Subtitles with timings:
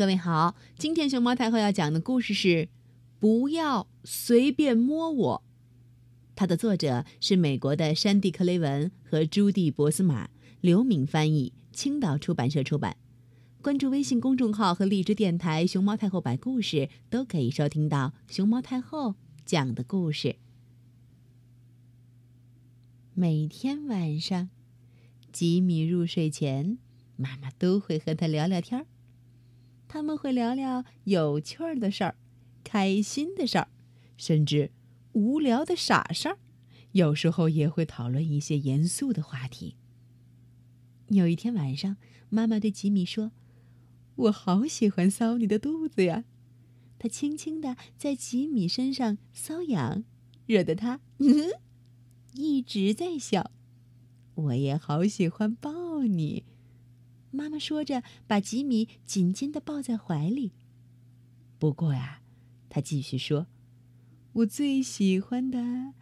[0.00, 2.48] 各位好，今天熊猫太后要讲的故事是
[3.18, 5.42] 《不要随便摸我》。
[6.34, 10.30] 它的作者是美国的山地·克雷文和朱蒂·博斯马，
[10.62, 12.96] 刘敏翻译，青岛出版社出版。
[13.60, 20.36] 关注微信公众号和荔枝电台“熊猫太后摆故事”，都可以收听到熊猫太后讲的故事。
[23.12, 24.48] 每天晚上，
[25.30, 26.78] 吉米入睡前，
[27.16, 28.86] 妈妈都会和他聊聊天儿。
[29.92, 32.14] 他们会聊聊有趣儿的事儿、
[32.62, 33.66] 开心的事儿，
[34.16, 34.70] 甚至
[35.14, 36.38] 无聊的傻事儿。
[36.92, 39.74] 有时候也会讨论一些严肃的话题。
[41.08, 41.96] 有一天晚上，
[42.28, 43.32] 妈妈对吉米说
[44.14, 46.24] ：“我好喜欢搔你的肚子呀！”
[46.96, 50.04] 她轻轻地在吉米身上搔痒，
[50.46, 51.00] 惹得他
[52.34, 53.50] 一直在笑。
[54.36, 56.44] 我也好喜欢抱你。
[57.30, 60.52] 妈妈说着，把吉米紧紧地抱在怀里。
[61.58, 62.22] 不过呀，
[62.68, 63.46] 她继续说
[64.34, 65.94] ：“我最喜欢的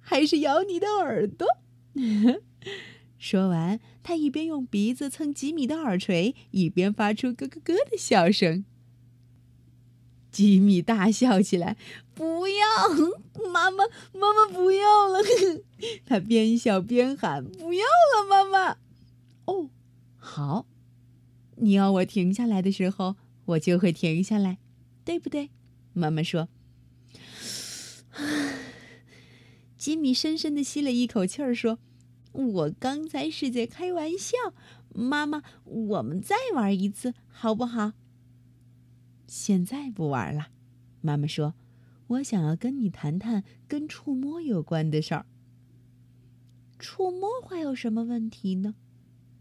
[0.00, 1.46] 还是咬你的耳朵。
[3.18, 8.64] ”说完，她一边用鼻子蹭吉米的耳垂，一边发出咯咯咯的笑声。
[10.30, 11.76] 吉米大笑起来
[12.12, 12.66] ：“不要，
[13.52, 15.20] 妈妈，妈妈不要了！”
[16.04, 18.78] 他边笑边喊：“不要了，妈妈！”
[19.46, 19.70] 哦。
[20.36, 20.66] 好，
[21.58, 24.58] 你要我停下来的时候，我就会停下来，
[25.04, 25.50] 对不对？
[25.92, 26.48] 妈妈说。
[29.78, 31.78] 吉米深深的吸了一口气儿，说
[32.32, 34.36] ：“我刚才是在开玩笑，
[34.92, 37.92] 妈妈，我们再玩一次好不好？”
[39.28, 40.48] 现在不玩了，
[41.00, 41.54] 妈妈说
[42.18, 45.26] ：“我想要跟你谈谈跟触摸有关的事儿。”
[46.80, 48.74] 触摸会有什么问题呢？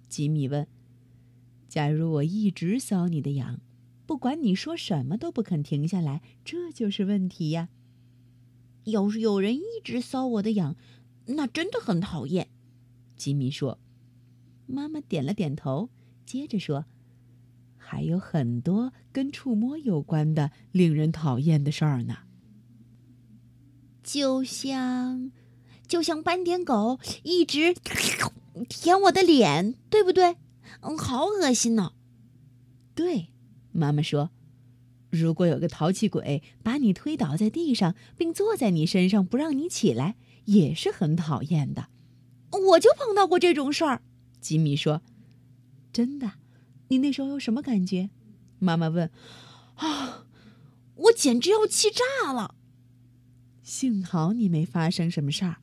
[0.07, 0.67] 吉米问
[1.73, 3.59] ：“假如我一直搔你的痒，
[4.05, 7.69] 不管你说什么都不肯停下来，这就是问题呀。
[8.83, 10.75] 要是有人一直搔我的痒，
[11.25, 12.49] 那真的很讨厌。”
[13.17, 13.79] 吉米说。
[14.67, 15.89] 妈妈点了点头，
[16.27, 16.85] 接着说
[17.75, 22.17] ：“还有很多跟触摸有关的令人讨厌的事儿呢，
[24.03, 25.31] 就像……
[25.87, 27.73] 就像斑点狗一直……”
[28.69, 30.35] 舔我的脸，对不对？
[30.81, 31.93] 嗯，好恶心呢。
[32.95, 33.29] 对，
[33.71, 34.31] 妈妈说，
[35.09, 41.89] 如果有个淘气鬼把你推倒在地上，并坐在你身上不让你起来，也是很讨厌的。
[42.51, 44.03] 我就碰到过这种事儿。
[44.39, 45.01] 吉米说
[45.91, 46.33] ：“真的？
[46.89, 48.09] 你那时候有什么感觉？”
[48.59, 49.09] 妈妈问。
[49.75, 50.27] “啊，
[50.95, 52.55] 我简直要气炸了。
[53.63, 55.57] 幸好你没发生什么事儿。”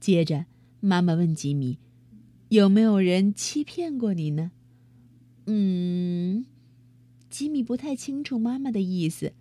[0.00, 0.46] 接着。
[0.82, 1.78] 妈妈问吉米
[2.50, 4.52] ：“有没有人欺骗过你呢？”
[5.46, 6.46] 嗯，
[7.28, 9.32] 吉米不太清楚妈妈的意思，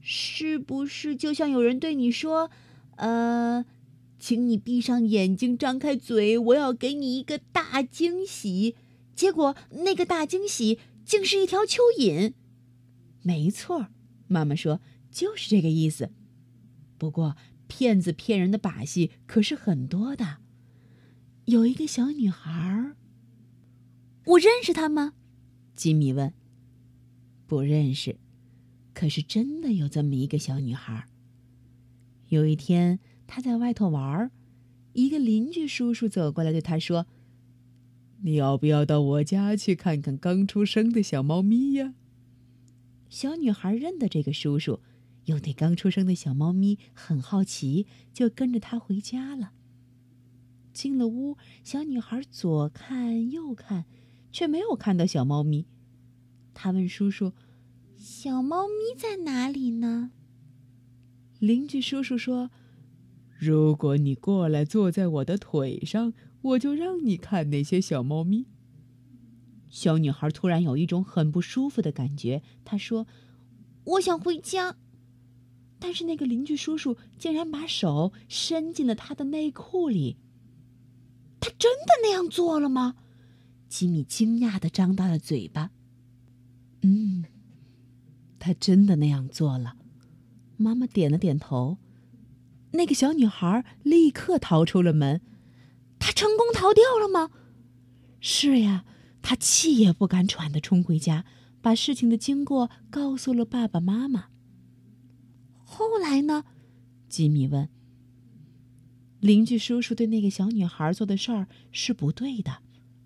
[0.00, 2.50] 是不是就像有人对你说
[2.96, 3.66] ：“呃，
[4.18, 8.76] 请你闭上眼睛，张开嘴，我要给你一个大惊喜。”
[9.14, 12.32] 结果那个大惊喜竟是一条蚯蚓。
[13.22, 13.88] 没错，
[14.26, 16.10] 妈妈说就是这个意思。
[16.98, 17.36] 不过
[17.68, 20.38] 骗子骗人的把戏可是很多的。
[21.46, 22.94] 有一个小女孩，
[24.24, 25.12] 我认识她吗？
[25.76, 26.32] 吉米问。
[27.46, 28.16] 不认识，
[28.94, 31.06] 可是真的有这么一个小女孩。
[32.28, 34.30] 有一天，她在外头玩，
[34.94, 37.06] 一个邻居叔叔走过来对她说
[38.24, 41.92] ：“你要不要到我家去看看刚出生的小猫咪呀？”
[43.10, 44.80] 小女孩认得这个叔叔，
[45.26, 49.52] 又对刚出生的小猫咪很好奇，就跟着他回家了。
[50.74, 53.84] 进了屋，小女孩左看右看，
[54.32, 55.64] 却没有看到小猫咪。
[56.52, 57.32] 她问叔叔
[57.96, 60.10] ：“小猫咪在哪里呢？”
[61.38, 62.50] 邻居叔叔说
[63.38, 68.46] ：“如果你过来坐在我的腿上，我就让你看那些小猫咪。”
[69.70, 73.06] 小女孩突然有一种很不舒服的感觉，她说
[73.84, 74.76] ：“我想回家。”
[75.80, 80.16] 但是那个邻居叔叔竟然把手伸进了她的内裤里。
[81.44, 82.94] 他真的那样做了吗？
[83.68, 85.70] 吉米惊讶的张大了嘴巴。
[86.80, 87.26] 嗯，
[88.38, 89.76] 他真的那样做了。
[90.56, 91.76] 妈妈点了点头。
[92.70, 95.20] 那个小女孩立刻逃出了门。
[95.98, 97.30] 她成功逃掉了吗？
[98.20, 98.86] 是呀，
[99.20, 101.26] 她气也不敢喘的冲回家，
[101.60, 104.28] 把事情的经过告诉了爸爸妈妈。
[105.62, 106.44] 后来呢？
[107.10, 107.68] 吉米问。
[109.24, 112.58] 邻居叔叔对那个小女孩做的事儿是不对的，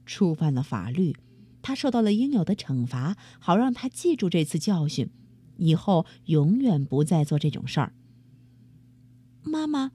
[0.04, 1.14] 触犯了法律，
[1.62, 5.10] 他受到了应有的惩罚，好让他记住这次教训，
[5.58, 7.92] 以后永远不再做这种事儿。
[9.44, 9.92] 妈妈，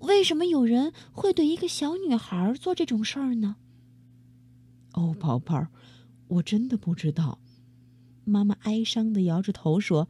[0.00, 3.56] 为什么有人会对一个小女孩做这种事儿呢？
[4.94, 5.68] 哦，宝贝儿，
[6.28, 7.38] 我真的不知道。
[8.24, 10.08] 妈妈哀伤的摇着头说：“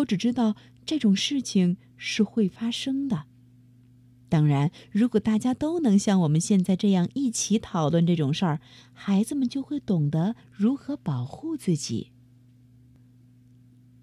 [0.00, 0.56] 我只知道
[0.86, 3.26] 这种事情是会发生的。
[4.28, 8.60] 当然，如果大家都能像我们现在这样一起讨论这种事儿，
[8.92, 12.10] 孩子们就会懂得如何保护自己。”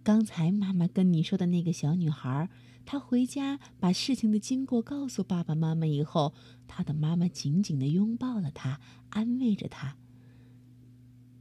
[0.04, 2.50] 刚才妈妈跟你说的那个小女孩，
[2.86, 6.34] 她回家把事情的经过告诉爸爸妈妈以后，
[6.68, 8.80] 她的妈妈紧紧的拥抱了她，
[9.10, 9.96] 安慰着她。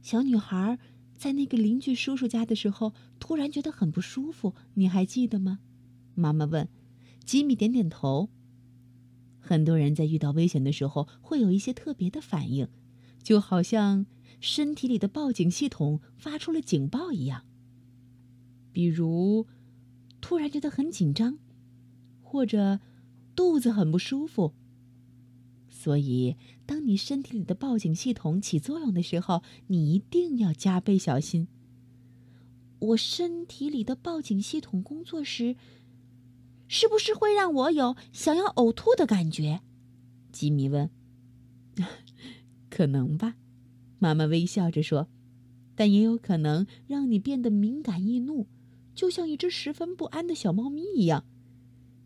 [0.01, 0.79] 小女孩。
[1.15, 5.59] 在那个邻居叔叔家的时候，突然觉得很不舒服，你还记得吗？
[6.15, 6.67] 妈妈问。
[7.23, 8.27] 吉米点点头。
[9.45, 12.69] 很多人在遇到危险的时候会有一些特别的反应，
[13.21, 14.05] 就好像
[14.39, 17.43] 身体里的报警系统发出了警报一样。
[18.71, 19.45] 比如，
[20.21, 21.37] 突然觉得很紧张，
[22.21, 22.79] 或者
[23.35, 24.53] 肚子很不舒服。
[25.69, 31.49] 所以，当你身体里的报警系统起作用的时候，你一定要加倍小心。
[32.79, 35.57] 我身体里的报警系统工作时，
[36.67, 39.61] 是不是会让我有想要呕吐的感觉？
[40.31, 40.89] 吉米问。
[42.69, 43.35] 可能吧，
[43.99, 45.07] 妈妈微笑着说。
[45.75, 48.47] 但也有可能让你变得敏感易怒，
[48.93, 51.25] 就像一只十分不安的小猫咪一样。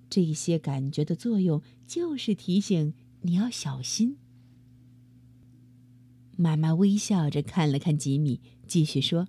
[0.09, 2.94] 这些感觉的作用就是提醒。
[3.21, 4.18] 你要小心。
[6.38, 9.27] 妈妈微笑着看了看吉米，继续说：“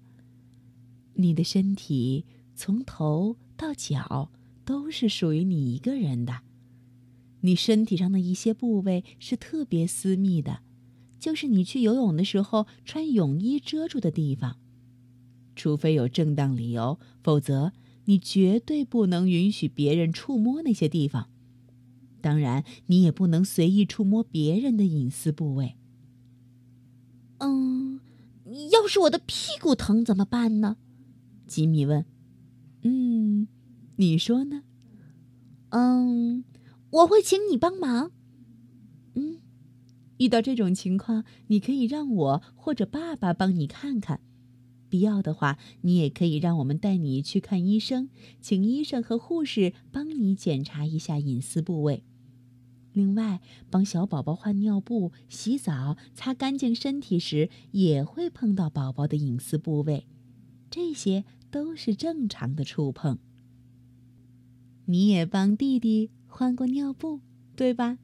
[1.15, 4.31] 你的身体从头到脚
[4.69, 6.41] 都是属于你一个人的。
[7.41, 10.61] 你身体上的一些部位是特别私密的，
[11.19, 14.59] 就是你去游泳的时候穿泳衣遮住的地方。
[15.57, 17.73] 除非有正当理由，否则
[18.05, 21.31] 你绝对不能允许别人触摸那些地方。”
[22.21, 25.77] 当然，你也不能随意触摸别人的隐私部位。
[27.39, 28.01] 嗯，
[28.71, 30.77] 要是我的屁股疼怎么办呢？
[31.47, 32.05] 吉米问。
[32.83, 33.49] 嗯，
[34.01, 34.63] 你说呢？
[35.71, 36.45] 嗯，
[36.91, 38.13] 我会请你帮忙。
[39.15, 39.41] 嗯，
[40.19, 44.21] 遇到这种情况，你可以让我或者爸爸帮你看看。
[44.89, 48.09] 必要的话，你也可以让我们带你去看医生，
[48.41, 52.05] 请医生和护士帮你检查一下隐私部位。
[52.93, 60.07] 另外，帮小宝宝换尿布、洗澡、擦干净身体时，也会碰到宝宝的隐私部位，
[60.71, 63.19] 这些都是正常的触碰。
[64.91, 67.21] 你也帮弟弟换过尿布，
[67.55, 67.99] 对吧？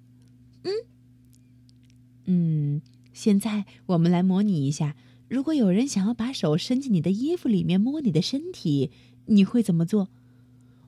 [0.65, 0.73] 嗯。
[2.27, 2.83] 嗯，
[3.15, 4.95] 现在我们来模拟一下，
[5.27, 8.91] 如果有人想要把手伸进你的衣服里面摸你的身体，
[9.27, 10.11] 你会怎么做？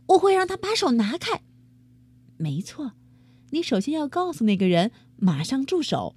[0.08, 1.40] 我会让他把手拿开。
[2.36, 2.92] 没错。
[3.52, 6.14] 你首先要告诉那个人马上住手，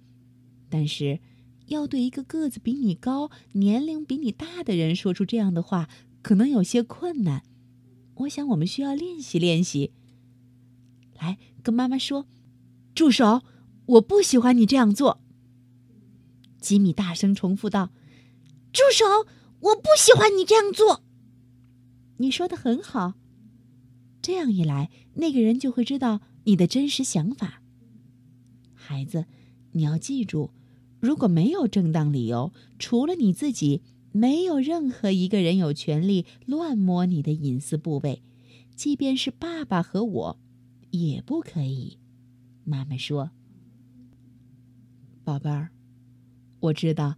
[0.68, 1.22] 但是
[1.68, 5.88] 要对一个个子比你高、年龄比你大的人说出这样的话，
[6.22, 7.44] 可能有些困难。
[8.20, 9.92] 我想我们需要练习练习。
[11.20, 12.28] 来，跟妈妈说
[12.96, 13.42] ：“住手！
[13.86, 15.22] 我不喜欢你这样做。”
[16.60, 17.92] 吉米大声重复道
[18.74, 19.06] ：“住手！
[19.60, 21.04] 我不喜欢你这样做。”
[22.18, 23.14] 你说的很好。
[24.22, 26.22] 这样一来，那个人就会知道。
[26.46, 27.62] 你的真实想法，
[28.74, 29.26] 孩子，
[29.74, 30.50] 你要记住，
[31.00, 38.24] 如果没有正当理由，除了你自己，没有任何一个人有权利乱摸你的隐私部位，
[38.76, 40.40] 即便是爸爸和我，
[40.92, 42.00] 也不可以。
[42.64, 43.32] 妈妈说
[45.24, 45.70] ：“宝贝儿，
[46.60, 47.18] 我知道，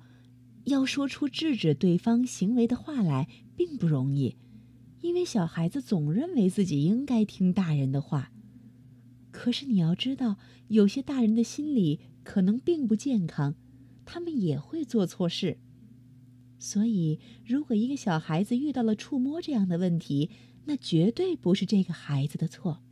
[0.65, 4.35] 要说出制止对方行为的话来并不容易，
[5.01, 8.31] 因为小孩子总认为自己应该听大人的话。”
[9.31, 13.55] 可是你要知道，有些大人的心理可能并不健康，
[14.05, 15.57] 他们也会做错事。
[16.63, 20.29] 所以，如果一个小孩子遇到了触摸这样的问题，
[20.65, 22.83] 那绝对不是这个孩子的错。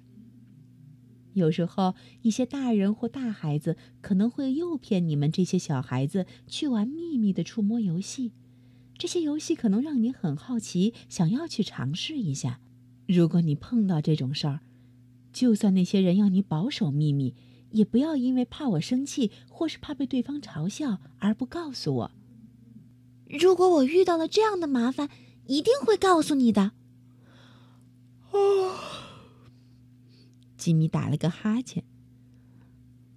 [1.33, 8.31] 有时候，一些大人或大孩子可能会诱骗你们这些小孩子去玩秘密的触摸游戏，
[8.97, 12.61] 这些游戏可能让你很好奇，想要去尝试一下。
[13.05, 14.61] 如果你碰到这种事儿，
[15.31, 17.35] 就算那些人要你保守秘密，
[17.69, 22.11] 也不要因为怕我生气或是怕被对方嘲笑而不告诉我。
[23.29, 25.09] 如果我遇到了这样的麻烦，
[25.45, 26.71] 一定会告诉你的。
[28.31, 28.75] 哦，
[30.57, 31.83] 吉米打了个哈欠。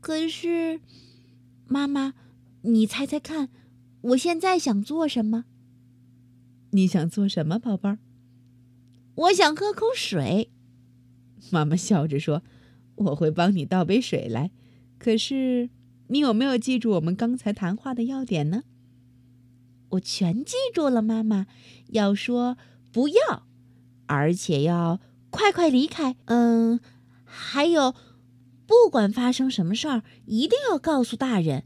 [0.01, 0.81] 可是，
[1.67, 2.15] 妈妈，
[2.63, 3.49] 你猜猜看，
[4.03, 5.47] 我现在想做什么？
[6.73, 7.99] 你想做什么，宝贝儿？
[9.15, 10.51] 我想喝口水。
[11.51, 12.43] 妈妈笑着说
[12.97, 14.51] ：“我会帮你倒杯水来。
[14.99, 15.71] 可是，
[16.09, 18.65] 你有没有记住我们刚才谈话的要点呢？”
[19.93, 21.47] 我全记住了，妈妈。
[21.89, 22.57] 要说
[22.91, 23.47] 不要，
[24.07, 26.17] 而且要快快离开。
[26.27, 26.81] 嗯，
[27.25, 27.95] 还有，
[28.67, 31.65] 不管发生什么事儿，一定要告诉大人。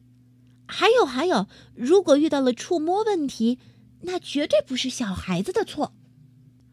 [0.66, 3.58] 还有还有，如果遇到了触摸问题，
[4.00, 5.94] 那绝对不是小孩子的错。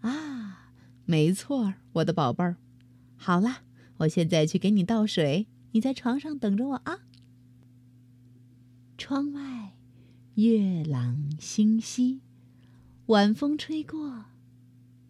[0.02, 0.72] 啊，
[1.06, 2.58] 没错，我的宝贝儿。
[3.16, 3.60] 好了，
[3.98, 7.00] 我现在去给你倒水，你在床上等着我啊。
[8.98, 9.63] 窗外，
[10.36, 12.22] 月朗星稀，
[13.06, 14.26] 晚风吹过，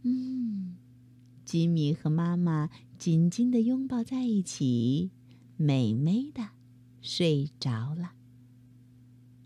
[0.02, 0.76] 嗯，
[1.46, 5.12] 吉米和妈妈紧紧的拥抱在一起，
[5.56, 6.50] 美美的
[7.02, 8.16] 睡着了。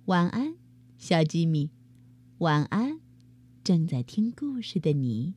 [0.05, 0.55] 晚安，
[0.97, 1.69] 小吉米。
[2.39, 2.99] 晚安，
[3.63, 5.35] 正在听故事的你。